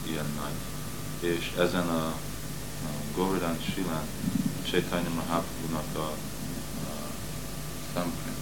ilyen 0.07 0.25
nagy. 0.41 1.29
És 1.29 1.53
ezen 1.57 1.87
a, 1.87 2.05
a 2.05 2.89
Govardhan 3.15 3.57
Silán 3.73 4.07
Chaitanya 4.63 5.09
Mahaprabhu-nak 5.09 5.95
a 5.95 6.13
thumbprint. 7.93 8.37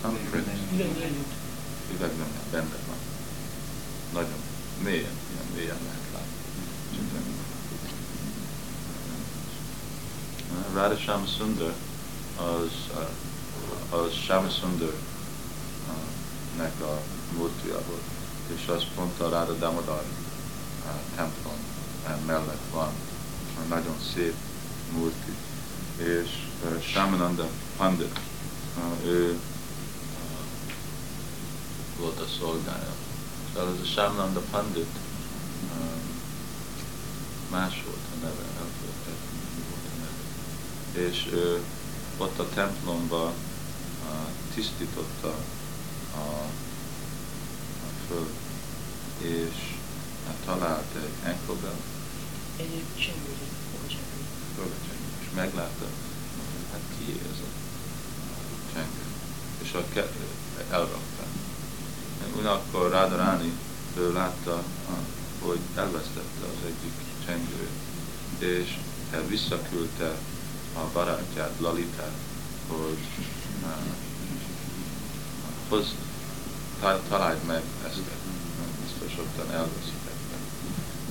Thumbprint. 0.00 0.48
Üvegnyomja, 1.94 2.40
benne 2.50 2.76
van. 2.86 2.96
Nagyon 4.12 4.40
mélyen, 4.82 5.16
ilyen 5.30 5.46
mélyen 5.54 5.78
lehet 5.84 6.06
látni. 6.12 6.34
Radha 10.74 10.96
Shamasundar 10.96 11.74
az, 12.36 12.70
az 13.90 14.12
Shamasundar 14.12 14.94
nek 16.56 16.80
a 16.80 17.00
múltja 17.36 17.82
volt, 17.88 18.02
és 18.56 18.68
az 18.68 18.82
pont 18.94 19.20
a 19.20 19.28
Radha 19.28 19.52
Damodar 19.52 20.04
templom 21.14 21.58
mellett 22.26 22.70
van. 22.72 22.92
Nagyon 23.68 23.96
szép 24.14 24.34
múlti. 24.92 25.34
És 25.96 26.28
uh, 26.64 26.80
Shamananda 26.80 27.48
Pandit, 27.76 28.20
uh, 28.78 29.06
ő 29.06 29.38
volt 31.98 32.20
a 32.20 32.26
szolgája. 32.38 32.95
Szóval 33.56 33.74
ez 33.74 33.80
a 33.80 33.84
Shamananda 33.84 34.40
Pandit 34.50 34.96
uh, 35.70 35.80
más 37.50 37.82
volt 37.84 38.04
a 38.12 38.24
neve, 38.24 38.42
elfelejtettem, 38.60 39.38
mi 39.56 39.62
volt 39.68 39.86
a 39.92 39.96
neve. 39.98 41.08
És 41.08 41.26
ő 41.32 41.64
ott 42.16 42.38
a 42.38 42.48
templomba 42.48 43.24
uh, 43.24 43.34
tisztította 44.54 45.34
a, 46.14 46.26
a 47.86 47.90
föld, 48.08 48.34
és 49.18 49.74
hát 50.26 50.36
talált 50.44 50.94
egy 50.94 51.28
enkelbelt. 51.28 51.82
Egy 52.56 52.84
csengőri, 52.98 53.48
és 55.20 55.28
meglátta, 55.34 55.86
hát 56.72 56.80
ki 56.98 57.20
ez 57.32 57.38
a 57.38 57.48
csengő. 58.74 59.04
És 59.62 59.72
a 59.72 59.84
ke- 59.92 60.14
elrakta. 60.70 61.15
Ugyanakkor 62.38 62.90
Rádaráni, 62.90 63.52
ő 63.96 64.12
látta, 64.12 64.62
hogy 65.40 65.58
elvesztette 65.74 66.44
az 66.44 66.66
egyik 66.66 66.92
csengőt, 67.26 67.70
és 68.38 68.78
visszaküldte 69.28 70.16
a 70.74 70.80
barátját, 70.92 71.52
Lalitát, 71.60 72.16
hogy 72.66 72.98
uh, 73.62 73.68
hoz, 75.68 75.94
találd 77.08 77.44
meg 77.46 77.62
ezt, 77.86 78.00
biztos 78.82 79.18
ottan 79.18 79.54
elveszítette. 79.54 80.36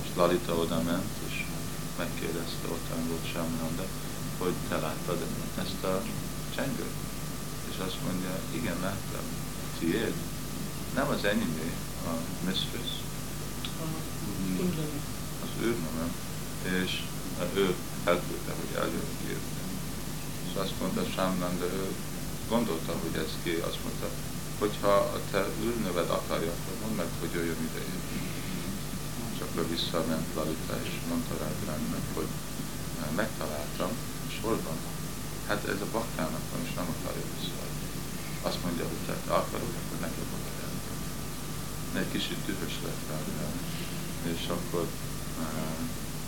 És 0.02 0.08
Lalita 0.16 0.54
oda 0.54 0.82
ment, 0.82 1.12
és 1.28 1.44
megkérdezte, 1.98 2.66
ottan 2.68 3.08
volt 3.08 3.32
Sámananda, 3.32 3.84
hogy 4.38 4.54
te 4.68 4.76
láttad 4.76 5.18
ezt 5.58 5.84
a 5.84 6.02
csengőt? 6.54 6.96
És 7.70 7.76
azt 7.86 8.02
mondja, 8.06 8.30
igen, 8.52 8.76
láttam. 8.82 9.24
Tiéd? 9.78 10.14
Nem 10.96 11.08
az 11.16 11.24
enyémé, 11.24 11.70
a 12.08 12.12
mistress. 12.46 12.92
Az 15.44 15.52
nem? 15.98 16.10
És 16.80 16.92
ő 17.54 17.74
elküldte, 18.04 18.52
hogy 18.60 18.72
eljön 18.82 19.08
írni. 19.28 19.56
És 20.48 20.54
azt 20.62 20.78
mondta 20.80 21.02
Sámnán, 21.14 21.58
de 21.58 21.64
ő 21.64 21.86
gondolta, 22.48 22.92
hogy 23.02 23.16
ez 23.24 23.32
ki, 23.42 23.54
azt 23.68 23.82
mondta, 23.84 24.08
hogyha 24.58 24.94
a 25.16 25.20
te 25.30 25.40
űrnöved 25.64 26.10
akarja, 26.10 26.52
akkor 26.56 26.74
mondd 26.82 26.96
meg, 26.96 27.10
hogy 27.20 27.32
jöjjön 27.34 27.68
ide 27.68 27.82
Csak 29.38 29.48
ő 29.58 29.66
visszament 29.74 30.26
Lalita, 30.34 30.74
és 30.84 30.92
mondta 31.08 31.34
rá 31.40 31.76
hogy 32.14 32.30
megtaláltam, 33.16 33.90
és 34.28 34.34
hol 34.42 34.58
van? 34.66 34.78
Hát 35.46 35.68
ez 35.68 35.80
a 35.80 35.92
baktának 35.92 36.44
van, 36.50 36.60
és 36.66 36.72
nem 36.74 36.88
akarja 36.94 37.24
visszaadni. 37.34 37.86
Azt 38.42 38.62
mondja, 38.64 38.84
hogy 38.90 39.02
te 39.06 39.32
akarod, 39.40 39.74
akkor 39.80 39.98
neki 40.00 40.20
oda 40.20 40.45
Egy 41.96 42.10
kicsit 42.12 42.36
dühös 42.46 42.74
lett 42.84 43.02
rá, 43.10 43.18
és 44.32 44.48
akkor 44.48 44.86
uh, 45.38 45.78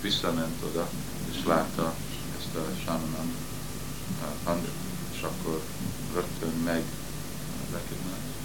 visszament 0.01 0.63
oda, 0.63 0.89
és 1.31 1.45
látta 1.45 1.95
ezt 2.39 2.55
a 2.55 2.65
sámanam 2.85 3.35
pandit, 4.45 4.79
és 5.13 5.23
akkor 5.23 5.63
rögtön 6.15 6.55
meg 6.65 6.83
recognize. 7.73 8.37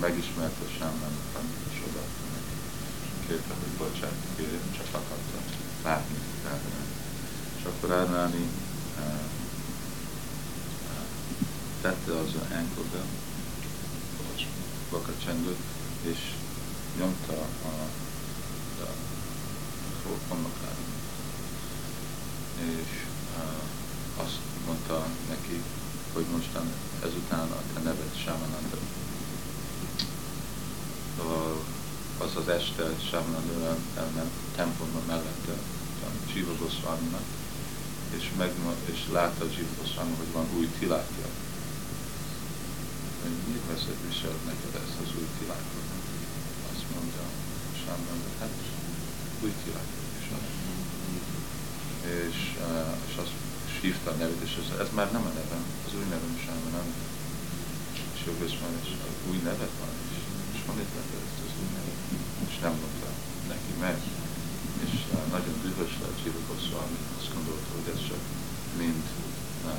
Megismerte 0.00 0.64
a 0.64 0.70
sámanam 0.78 1.18
pandit, 1.32 1.72
és 1.72 1.78
neki. 2.34 2.54
Kérte, 3.26 3.54
hogy 3.60 3.74
bocsánat, 3.78 4.24
kérjem, 4.36 4.72
csak 4.76 4.86
akarta 4.86 5.38
látni. 5.84 6.18
Tehát, 6.42 6.60
és 7.58 7.64
akkor 7.64 7.88
Ránáni 7.88 8.48
uh, 8.98 9.30
tette 11.80 12.12
az 12.12 12.34
ankle 12.58 13.02
bakacsendőt, 14.90 15.69
és 16.02 16.18
nyomta 16.98 17.32
a, 17.32 17.72
a, 18.80 18.90
a 20.08 20.14
homlokára. 20.28 20.84
És 22.58 23.06
uh, 23.36 24.24
azt 24.24 24.38
mondta 24.66 25.06
neki, 25.28 25.62
hogy 26.12 26.24
mostan 26.32 26.72
ezután 27.04 27.50
a 27.50 27.62
te 27.74 27.80
neved 27.80 28.16
Sámananda. 28.24 28.78
Szóval 31.16 31.64
az 32.18 32.36
az 32.36 32.48
este 32.48 32.84
Sámananda 33.10 33.76
elment 33.96 34.32
templomba 34.56 35.00
mellette 35.06 35.52
a 36.04 36.30
Siva 36.32 36.52
Goswaminak, 36.58 37.24
és, 38.16 38.30
meg, 38.38 38.50
és 38.84 38.98
látta 39.12 39.46
Zsívoszám, 39.54 40.14
hogy 40.18 40.32
van 40.32 40.46
új 40.56 40.68
tilákja. 40.78 41.26
Hogy 43.22 43.36
miért 43.46 43.66
veszed 43.70 44.00
visel 44.06 44.36
neked 44.50 44.74
ezt 44.82 44.98
az 45.04 45.10
új 45.18 45.28
tilákot? 45.38 45.88
Azt 46.72 46.86
mondja 46.94 47.24
hogy 48.24 48.36
hát 48.40 48.56
új 49.44 49.52
tilákot 49.62 50.06
visel. 50.16 50.42
És, 52.28 52.38
uh, 52.68 52.92
és 53.08 53.14
azt 53.22 53.36
hívta 53.80 54.10
a 54.10 54.18
nevét, 54.20 54.42
és 54.48 54.54
ez, 54.62 54.68
ez 54.84 54.90
már 54.98 55.08
nem 55.16 55.24
a 55.30 55.32
nevem, 55.38 55.64
az 55.86 55.92
új 55.98 56.06
nevem 56.14 56.36
sem, 56.44 56.58
nem. 56.76 56.88
És 58.14 58.20
jobb 58.26 58.42
van, 58.62 58.74
és 58.82 58.90
új 59.30 59.38
nevet 59.48 59.74
van, 59.80 59.92
és, 60.08 60.16
és 60.54 60.60
van 60.66 60.78
itt 60.82 60.94
ezt 61.00 61.40
az 61.46 61.54
új 61.60 61.70
nevet, 61.76 62.00
és 62.48 62.56
nem 62.64 62.74
mondta 62.82 63.10
neki 63.52 63.72
meg. 63.84 63.96
És 64.84 64.92
uh, 65.12 65.18
nagyon 65.34 65.56
dühös 65.64 65.92
lett 66.02 66.22
Jiva 66.24 66.42
Goswami, 66.48 67.00
azt 67.18 67.32
gondolta, 67.34 67.70
hogy 67.76 67.88
ez 67.94 68.00
csak 68.08 68.22
mind 68.80 69.04
uh, 69.64 69.70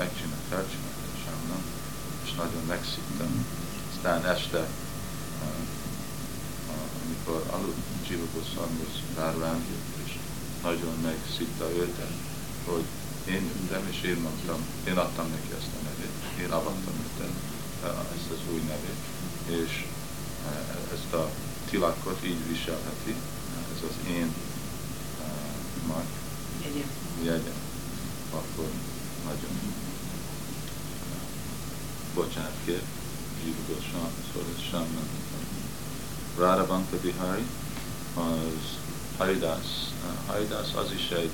megcsinál, 0.00 0.44
felcsinálta 0.52 0.89
Sámnak, 0.89 0.89
és 2.30 2.36
nagyon 2.36 2.64
megszitta. 2.66 3.24
Aztán 3.92 4.26
este, 4.26 4.66
amikor 7.04 7.44
aludt 7.50 8.32
Goswami, 8.34 8.80
az 8.88 9.16
Rárvándi, 9.16 9.74
és 10.04 10.12
nagyon 10.62 10.94
megszitta 11.02 11.70
őt, 11.70 11.96
hogy 12.64 12.84
én 13.28 13.42
jöttem, 13.42 13.88
és 13.90 14.02
én 14.02 14.16
mondtam, 14.16 14.60
én 14.88 14.96
adtam 14.96 15.26
neki 15.30 15.52
ezt 15.58 15.72
a 15.78 15.82
nevét, 15.88 16.44
én 16.44 16.50
avattam 16.50 16.94
őt 17.04 17.28
ezt 18.16 18.30
az 18.30 18.52
új 18.52 18.60
nevét, 18.60 19.02
és 19.64 19.86
ezt 20.94 21.12
a 21.12 21.30
tilakot 21.70 22.24
így 22.24 22.48
viselheti, 22.48 23.14
ez 23.74 23.82
az 23.88 24.10
én 24.10 24.34
uh, 25.20 25.86
mark, 25.86 26.10
jegyem, 27.22 27.60
akkor 28.30 28.70
nagyon 29.24 29.79
bocsánat 32.14 32.56
kér, 32.64 32.82
hívósan, 33.44 34.10
szóval 34.32 34.48
ez 34.56 34.62
sem 34.70 34.80
nem. 34.80 35.08
Radha 36.38 36.82
Bihari 37.02 37.46
az 38.14 38.78
Haridas. 39.18 39.66
Uh, 40.04 40.26
Haridas 40.26 40.74
az 40.74 40.92
is 40.92 41.10
egy 41.10 41.30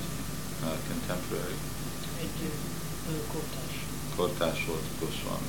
uh, 0.62 0.68
contemporary. 0.88 1.54
Egy 2.20 2.42
uh, 3.08 3.32
kortás. 3.32 3.84
Kortás 4.16 4.64
volt 4.66 4.84
Goswami. 5.00 5.46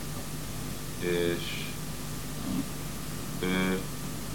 És 1.00 1.66
ő 3.40 3.80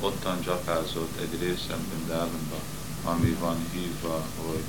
ottan 0.00 0.40
dzsapázott 0.40 1.20
egy 1.20 1.40
részen 1.40 1.78
Vrindavanba, 1.88 2.60
ami 3.04 3.30
van 3.30 3.56
hívva, 3.72 4.24
hogy 4.36 4.64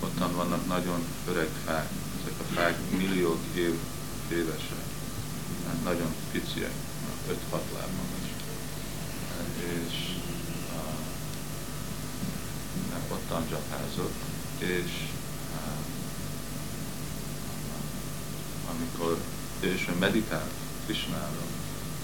ottan 0.00 0.29
vannak 0.40 0.66
nagyon 0.66 1.04
öreg 1.28 1.48
fák, 1.66 1.88
ezek 2.20 2.38
a 2.40 2.52
fák 2.54 2.76
millió 2.90 3.38
év, 3.54 3.74
évesek, 4.32 4.84
hát 5.66 5.84
nagyon 5.84 6.14
piciek, 6.32 6.72
5-6 7.28 7.34
lábban 7.50 8.08
is. 8.22 8.30
És 9.64 9.94
ottan 13.08 13.48
csapázott, 13.48 14.20
és 14.58 14.90
uh, 15.54 15.84
amikor, 18.70 19.18
és 19.60 19.88
ő 19.88 19.98
meditált 19.98 20.52
Krishnára, 20.84 21.44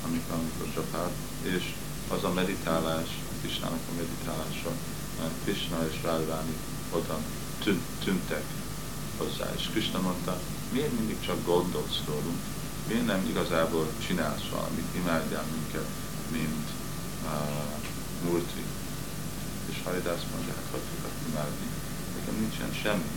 amikor, 0.05 0.35
amikor 0.35 0.75
csapált, 0.75 1.13
és 1.43 1.75
az 2.09 2.25
a 2.25 2.33
meditálás, 2.33 3.09
Krishnának 3.41 3.81
a 3.91 3.97
meditálása, 3.97 4.71
mert 5.19 5.33
Krishna 5.45 5.87
és 5.89 6.03
Radharani 6.03 6.57
oda 6.91 7.19
tűnt, 7.67 7.87
tűntek 8.05 8.47
hozzá, 9.19 9.47
és 9.59 9.65
Krishna 9.73 10.01
mondta, 10.01 10.41
miért 10.73 10.97
mindig 10.99 11.19
csak 11.27 11.45
gondolsz 11.45 12.01
rólunk, 12.09 12.41
miért 12.89 13.07
nem 13.07 13.23
igazából 13.33 13.87
csinálsz 14.07 14.49
valamit, 14.55 14.95
imádjál 15.01 15.47
minket, 15.55 15.91
mint 16.37 16.69
uh, 17.25 17.85
Murti, 18.25 18.65
és 19.71 19.77
Haridász 19.85 20.25
mondja, 20.33 20.53
hát 20.59 20.71
hogy 20.71 20.87
tudok 20.93 21.17
imádni. 21.29 21.69
Nekem 22.17 22.35
nincsen 22.43 22.73
semmi 22.83 23.11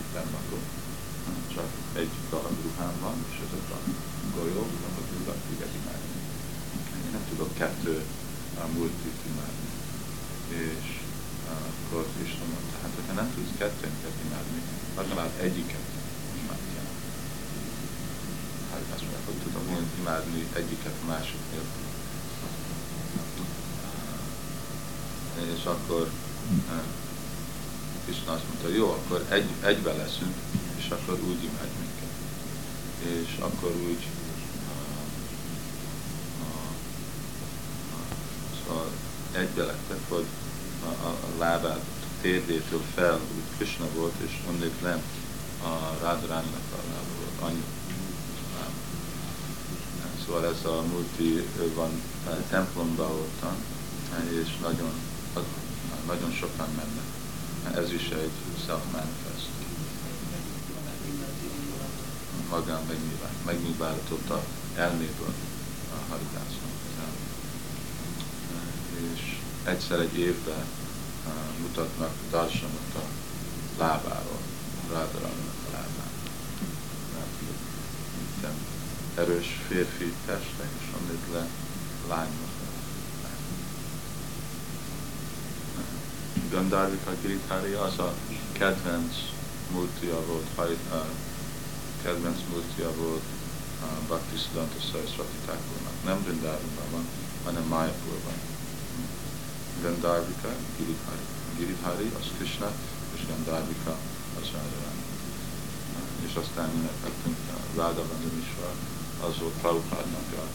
itt 0.00 0.14
akkor. 0.40 0.62
Csak 1.54 1.70
egy 2.02 2.12
darab 2.30 2.56
ruhám 2.62 2.96
van, 3.00 3.16
és 3.30 3.36
ezek 3.46 3.66
a 3.76 3.78
golyók, 4.36 4.70
akkor 4.86 5.04
tudok 5.12 5.40
téged 5.48 5.72
imádni. 5.80 6.18
Én 7.04 7.12
nem 7.16 7.24
tudok 7.30 7.54
kettő 7.54 7.96
a 8.62 8.64
multit 8.76 9.20
imádni. 9.30 9.70
És 10.48 11.02
akkor 11.50 12.02
Krishna 12.14 12.44
mondta, 12.52 12.76
hát 12.82 12.94
hogyha 12.98 13.14
nem 13.20 13.28
tudsz 13.34 13.54
kettőnket 13.58 14.16
imádni, 14.26 14.60
legalább 14.96 15.32
egyiket 15.46 15.86
imádjál. 16.42 16.90
Haridász 18.70 19.04
mondja, 19.06 19.20
hogy 19.26 19.38
tudom 19.44 19.66
imádni 20.00 20.40
egyiket 20.60 20.96
a 21.02 21.06
másik 21.06 21.42
nélkül 21.52 21.90
és 25.40 25.64
akkor 25.64 26.10
Krishna 28.04 28.32
azt 28.32 28.42
mondta, 28.48 28.68
jó, 28.68 28.90
akkor 28.90 29.26
egy, 29.28 29.48
egybe 29.60 29.92
leszünk, 29.92 30.34
és 30.76 30.88
akkor 30.90 31.20
úgy 31.20 31.44
imád 31.44 31.68
minket. 31.78 32.10
És 33.24 33.36
akkor 33.38 33.70
úgy 33.70 34.06
uh, 34.68 35.02
uh, 36.40 36.72
szóval 38.66 38.90
egybe 39.32 39.64
lettek, 39.64 39.98
hogy 40.08 40.24
a, 41.02 41.38
lábát 41.38 41.84
térdétől 42.20 42.82
fel, 42.94 43.20
úgy 43.34 43.56
Krishna 43.56 43.86
volt, 43.94 44.14
és 44.24 44.38
onnét 44.48 44.80
lent 44.82 45.04
a 45.62 46.02
Rádránynak 46.02 46.66
a 46.72 46.80
lába 46.90 47.12
volt, 47.18 47.50
annyi 47.50 47.62
Szóval 50.26 50.46
ez 50.46 50.64
a 50.64 50.82
multi 50.82 51.48
van 51.74 52.02
templomban 52.48 53.10
ottan, 53.10 53.54
és 54.42 54.58
nagyon 54.60 54.92
nagyon 56.06 56.32
sokan 56.32 56.68
mennek. 56.76 57.84
Ez 57.84 57.92
is 57.92 58.08
egy 58.08 58.30
self-manifest. 58.66 59.48
Magán 62.50 62.80
megnyilvánított 63.44 64.30
a 64.30 64.42
elméből 64.76 65.34
a 65.92 66.10
haridászon. 66.10 66.70
És 69.14 69.38
egyszer 69.64 70.00
egy 70.00 70.18
évben 70.18 70.64
mutatnak 71.60 72.12
darsanot 72.30 72.94
a 72.94 73.04
lábáról, 73.78 74.40
Rádarannak 74.92 75.54
a 75.66 75.72
lábáról. 75.72 76.10
Erős 79.14 79.60
férfi 79.68 80.12
teste, 80.26 80.68
és 80.78 80.86
amit 80.98 81.32
le 81.32 81.46
lányok 82.08 82.52
Gandharvika 86.52 87.10
Girithári 87.22 87.72
az 87.72 87.98
a 87.98 88.14
kedvenc 88.52 89.14
múltja 89.70 90.20
volt, 90.26 90.46
uh, 90.92 91.06
kedvenc 92.02 92.38
múltja 92.50 92.90
volt 92.94 93.22
uh, 93.82 94.06
Bhakti 94.06 94.36
Siddhanta 94.36 94.78
Thakurnak. 95.44 96.04
Nem 96.04 96.22
Vrindávonban 96.22 96.90
van, 96.90 97.06
hanem 97.44 97.62
Mayapurban. 97.62 98.51
Gandharvika 99.82 100.48
Girithári. 100.76 101.26
Girithári 101.56 102.12
az 102.18 102.26
Krishna, 102.36 102.70
és 103.14 103.26
Gandharvika 103.26 103.96
az 104.40 104.46
Radharani. 104.54 105.04
És 106.26 106.34
aztán 106.34 106.70
énekeltünk 106.76 107.36
a 107.56 107.76
Radha 107.76 108.04
Vandamisvar, 108.08 108.74
az 109.20 109.38
volt 109.40 109.52
Prabhupádnak 109.60 110.28
a 110.38 110.46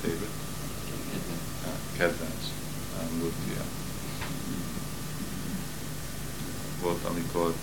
favorite, 0.00 0.38
kedvenc 1.96 2.44
Murtia. 3.18 3.64
Volt, 6.80 7.04
amikor 7.04 7.54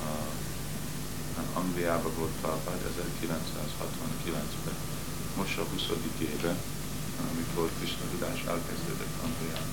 uh, 0.00 1.56
Angliában 1.58 2.12
volt 2.18 2.30
Prabhupád 2.40 2.80
1969-ben, 3.00 4.74
most 5.36 5.58
a 5.58 5.62
20. 5.62 5.82
éve, 6.18 6.56
amikor 7.30 7.70
Krishna 7.78 8.04
tudás 8.10 8.38
elkezdődött 8.48 9.16
Angliában. 9.24 9.68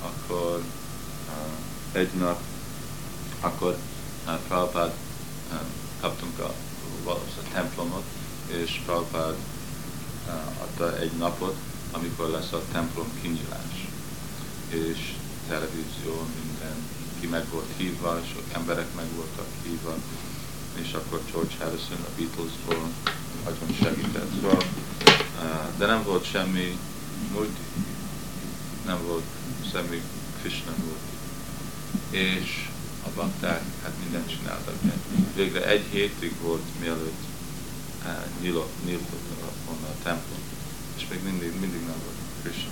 Akkor 0.00 0.62
uh, 1.28 1.98
egy 2.00 2.12
nap, 2.12 2.40
akkor 3.40 3.76
uh, 4.26 4.38
Prabhupád 4.48 4.92
uh, 5.52 5.58
kaptunk 6.00 6.38
a, 6.38 6.54
a 7.06 7.18
templomot, 7.52 8.04
és 8.46 8.80
Prabhupád 8.84 9.34
uh, 10.26 10.32
adta 10.62 10.98
egy 10.98 11.12
napot, 11.12 11.56
amikor 11.92 12.28
lesz 12.28 12.52
a 12.52 12.62
templom 12.72 13.08
kinyilás 13.22 13.86
és 14.68 15.12
televízió, 15.48 16.26
minden, 16.42 16.76
ki 17.20 17.26
meg 17.26 17.44
volt 17.50 17.70
hívva, 17.76 18.20
sok 18.32 18.42
emberek 18.52 18.94
meg 18.94 19.06
voltak 19.14 19.46
hívva, 19.62 19.94
és 20.74 20.92
akkor 20.92 21.20
George 21.32 21.54
Harrison 21.58 21.98
a 22.00 22.10
Beatlesból 22.16 22.88
de 25.78 25.86
nem 25.86 26.02
volt 26.02 26.24
semmi 26.24 26.78
multi, 27.32 27.60
nem 28.86 28.98
volt 29.06 29.24
semmi 29.72 30.02
Krishna 30.40 30.72
multi. 30.84 31.14
És 32.10 32.68
a 33.06 33.08
bakták 33.14 33.62
hát 33.82 33.92
mindent 34.02 34.28
csináltak. 34.28 34.74
Végre 35.34 35.66
egy 35.66 35.84
hétig 35.90 36.32
volt, 36.40 36.62
mielőtt 36.80 37.22
nyílt, 38.40 38.84
nyílt 38.84 39.08
volna 39.66 39.86
a 39.86 40.02
templom, 40.02 40.42
és 40.96 41.06
még 41.10 41.22
mindig, 41.22 41.60
mindig 41.60 41.80
nem 41.80 42.00
volt 42.04 42.20
Krishna. 42.42 42.70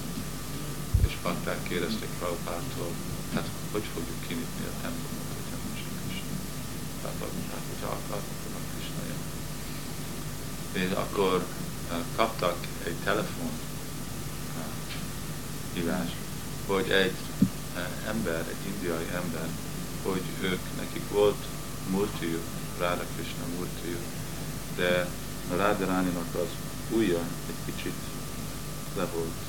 És 1.06 1.12
bakták 1.22 1.62
kérdezték 1.62 2.08
Prabhupától, 2.18 2.92
hát 3.34 3.48
hogy 3.72 3.86
fogjuk 3.94 4.20
kinyitni 4.26 4.64
a 4.66 4.80
templomot, 4.82 5.28
hogyha 5.38 5.56
nincs 5.64 5.82
Krishna. 6.06 6.36
Tehát, 7.02 7.16
hát, 7.52 7.64
hogyha 7.70 7.88
akarnak, 7.98 8.38
akkor 8.44 8.62
Krishna 8.72 9.02
jön. 9.10 9.22
És 10.82 10.90
akkor 11.04 11.46
kaptak 12.16 12.56
egy 12.84 12.96
telefon 13.04 13.50
hívást, 15.72 16.14
hogy 16.66 16.90
egy 16.90 17.16
ember, 18.06 18.44
egy 18.48 18.72
indiai 18.72 19.08
ember, 19.14 19.48
hogy 20.02 20.22
ők, 20.40 20.60
nekik 20.76 21.08
volt 21.10 21.44
murtiuk, 21.90 22.44
Ráda 22.78 23.04
Krishna 23.14 23.44
murtiuk, 23.56 24.04
de 24.76 25.08
a 25.52 25.56
Rádaráninak 25.56 26.34
az 26.34 26.50
ujja 26.96 27.18
egy 27.48 27.74
kicsit 27.74 27.98
le 28.96 29.06
volt 29.14 29.40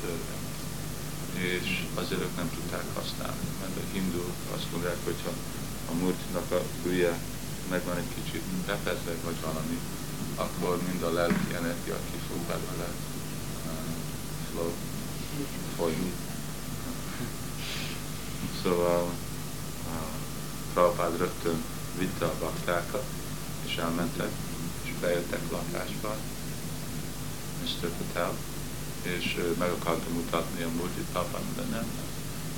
törve. 0.00 0.38
És 1.34 1.84
azért 1.94 2.20
ők 2.20 2.36
nem 2.36 2.50
tudták 2.54 2.84
használni, 2.94 3.46
mert 3.60 3.76
a 3.76 3.92
hindu 3.92 4.24
azt 4.54 4.70
mondják, 4.72 4.96
hogy 5.04 5.20
ha 5.24 5.32
a 5.90 5.94
murtinak 5.94 6.50
a 6.50 6.62
ujja 6.86 7.14
meg 7.70 7.84
van 7.84 7.96
egy 7.96 8.12
kicsit 8.14 8.42
befedve, 8.66 9.14
vagy 9.24 9.36
valami, 9.40 9.78
akkor 10.34 10.78
mind 10.88 11.02
a 11.02 11.12
lelki 11.12 11.54
energia 11.54 11.96
ki 12.10 12.18
fog 12.28 12.38
belőle 12.38 12.88
flow, 14.50 14.72
folyni. 15.76 16.12
Szóval 18.62 19.02
uh, 19.02 20.10
Prabhupád 20.72 21.18
rögtön 21.18 21.64
vitte 21.98 22.24
a 22.24 22.34
baktákat, 22.40 23.04
és 23.66 23.76
elmentek, 23.76 24.30
és 24.82 24.90
bejöttek 25.00 25.40
lakásba, 25.50 26.16
Mr. 27.62 27.88
Patel, 27.88 28.32
és 29.02 29.36
meg 29.58 29.70
akarta 29.70 30.10
mutatni 30.10 30.62
a 30.62 30.68
multit 30.68 31.06
Prabhupád, 31.12 31.42
de 31.56 31.62
nem. 31.62 31.86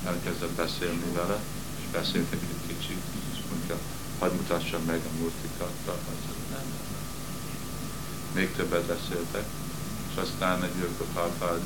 Elkezdett 0.04 0.50
beszélni 0.50 1.12
vele, 1.12 1.38
és 1.80 1.90
beszéltek 1.92 2.40
egy 2.42 2.66
kicsit, 2.76 3.02
és 3.32 3.38
mondja, 3.50 3.76
hadd 4.18 4.32
mutassam 4.32 4.82
meg 4.82 5.00
a 5.06 5.18
nem, 5.20 5.70
nem. 5.86 6.41
Még 8.34 8.52
többet 8.52 8.82
beszéltek, 8.84 9.44
és 10.10 10.16
aztán 10.16 10.64
egy 10.64 10.74
jövő 10.80 11.04
Prabhupád 11.12 11.60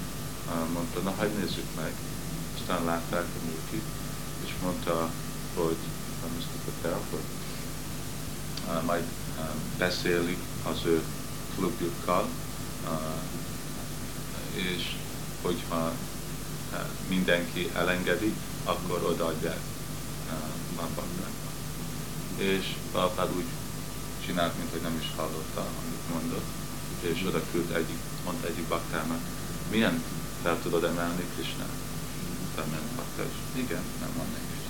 mondta, 0.72 1.00
na 1.00 1.10
hagyd 1.10 1.38
nézzük 1.38 1.74
meg. 1.76 1.92
Aztán 2.60 2.84
látták 2.84 3.24
a 3.24 3.44
multit, 3.44 3.84
és 4.44 4.52
mondta, 4.62 5.10
hogy 5.54 5.76
a 6.22 6.26
Mr. 6.36 6.64
Patel, 6.64 7.00
hogy 7.10 7.20
uh, 8.68 8.84
majd 8.84 9.02
uh, 9.38 9.44
beszélik 9.78 10.38
az 10.62 10.84
ő 10.84 11.02
klubjukkal, 11.56 12.28
és 14.54 14.96
hogyha 15.42 15.92
mindenki 17.08 17.70
elengedi, 17.74 18.34
akkor 18.64 19.02
odaadják 19.02 19.60
a 20.76 20.80
baktáknak. 20.80 21.30
És 22.36 22.74
Prabhupád 22.92 23.36
úgy 23.36 23.44
csinált, 24.26 24.58
mint 24.58 24.70
hogy 24.70 24.80
nem 24.80 24.98
is 25.02 25.08
hallotta, 25.16 25.60
amit 25.80 26.08
mondott, 26.12 26.50
és 27.00 27.18
oda 27.28 27.40
küld 27.50 27.70
egyik, 27.80 28.00
mondta 28.24 28.46
egyik 28.46 28.66
baktának, 28.74 29.22
milyen 29.70 30.02
fel 30.42 30.58
tudod 30.62 30.84
emelni 30.84 31.24
Krishnát? 31.34 31.76
Felment 32.54 32.90
bakta, 32.96 33.22
és 33.22 33.36
igen, 33.62 33.84
nem 34.00 34.12
van 34.16 34.26
nehéz. 34.32 34.64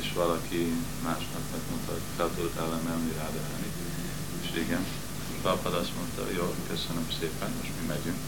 És 0.00 0.12
valaki 0.22 0.62
másnak 1.02 1.44
megmondta, 1.54 1.92
hogy 1.92 2.06
fel 2.16 2.30
tudod 2.34 2.56
elemelni 2.56 3.12
rádelni. 3.22 3.68
És 4.42 4.48
igen, 4.64 4.84
Prabhupád 5.42 5.74
azt 5.74 5.96
mondta, 5.98 6.22
jó, 6.38 6.54
köszönöm 6.70 7.06
szépen, 7.20 7.50
most 7.58 7.72
mi 7.80 7.86
megyünk. 7.86 8.20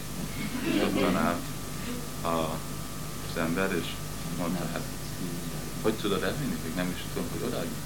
És 0.71 0.81
ott 0.83 1.15
állt 1.15 1.45
a, 2.21 2.37
az 3.29 3.37
ember, 3.37 3.69
és 3.81 3.87
mondta, 4.37 4.65
hát 4.73 4.87
hogy 5.81 5.93
tudod 5.93 6.23
elvinni? 6.23 6.57
Még 6.63 6.75
nem 6.75 6.89
is 6.95 7.01
tudom, 7.13 7.29
hogy 7.31 7.43
odaadjuk. 7.47 7.85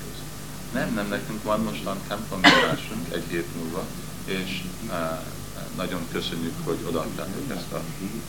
Nem, 0.73 0.93
nem, 0.93 1.07
nekünk 1.07 1.43
van 1.43 1.59
mostan 1.59 1.97
templomjárásunk 2.07 3.13
egy 3.13 3.23
hét 3.29 3.55
múlva, 3.55 3.85
és 4.25 4.63
uh, 4.87 4.93
nagyon 5.75 6.01
köszönjük, 6.11 6.53
hogy 6.63 6.77
odaadtátok 6.87 7.49
ezt 7.57 7.71
a, 7.71 7.81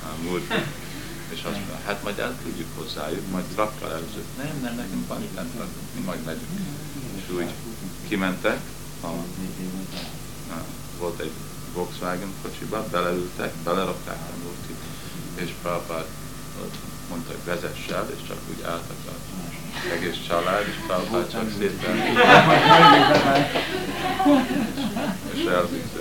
a 0.03 0.23
múlt. 0.23 0.53
És 1.29 1.43
azt 1.43 1.57
mondja, 1.57 1.79
hát 1.85 2.03
majd 2.03 2.19
elküldjük 2.19 2.69
hozzájuk, 2.77 3.31
majd 3.31 3.45
trakkal 3.45 3.93
előzők. 3.93 4.27
Nem, 4.37 4.61
nem, 4.63 4.75
nekünk 4.75 5.09
van 5.09 5.23
itt 5.23 5.41
mi 5.95 6.01
majd 6.05 6.25
megyünk. 6.25 6.61
És 7.17 7.35
úgy 7.35 7.51
kimentek, 8.09 8.61
a, 9.01 9.07
a, 9.07 10.65
volt 10.99 11.21
egy 11.21 11.33
Volkswagen 11.75 12.33
kocsiba, 12.43 12.87
beleültek, 12.91 13.55
belerakták 13.55 14.19
a 14.19 14.43
múltit, 14.43 14.81
és 15.35 15.55
Prabhupád 15.63 16.07
mondta, 17.11 17.31
hogy 17.33 17.45
vezess 17.45 17.89
el, 17.89 18.09
és 18.17 18.29
csak 18.29 18.39
úgy 18.51 18.63
álltak 18.63 18.97
az 19.07 19.93
egész 19.93 20.19
család, 20.29 20.67
és 20.69 20.75
Prabhupád 20.87 21.31
csak 21.31 21.51
szépen 21.59 21.97
és 25.33 25.45
elvitte. 25.45 26.01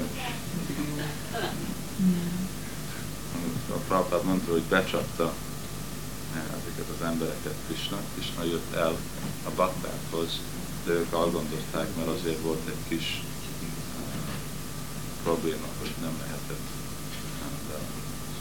A 3.70 3.78
Prabhupád 3.88 4.24
mondta, 4.24 4.52
hogy 4.52 4.62
becsapta 4.62 5.34
ezeket 6.36 6.86
az 7.00 7.06
embereket 7.06 7.56
Krishna. 7.68 7.98
Krishna 8.14 8.44
jött 8.44 8.74
el 8.74 8.98
a 9.46 9.50
baktákhoz, 9.56 10.40
de 10.86 10.92
ők 10.92 11.14
algondozták, 11.14 11.88
mert 11.96 12.08
azért 12.08 12.42
volt 12.42 12.68
egy 12.68 12.84
kis 12.88 13.24
uh, 13.62 13.64
probléma, 15.24 15.68
hogy 15.80 15.94
nem 16.02 16.18
lehetett. 16.20 16.68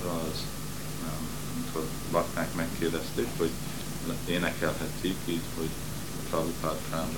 Szóval 0.00 0.20
az, 0.32 0.57
bakták 2.10 2.54
megkérdezték, 2.54 3.28
hogy 3.36 3.50
énekelhetik 4.26 5.16
így, 5.26 5.46
hogy 5.56 5.68
Prabhupád 6.30 6.76
Prám 6.88 7.08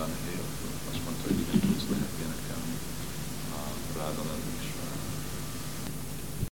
Azt 0.90 1.04
mondta, 1.04 1.22
hogy 1.28 1.40
igen, 1.40 1.60
tudsz 1.60 1.88
lehet 1.90 2.14
énekelni. 2.24 2.74
Uh, 3.52 3.96
Rádalan 3.96 4.49